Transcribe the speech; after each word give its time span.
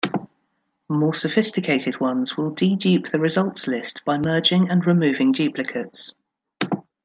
More 0.89 1.13
sophisticated 1.13 1.99
ones 1.99 2.35
will 2.35 2.49
de-dupe 2.49 3.11
the 3.11 3.19
results 3.19 3.67
list 3.67 4.03
by 4.03 4.17
merging 4.17 4.67
and 4.67 4.83
removing 4.83 5.31
duplicates. 5.31 6.15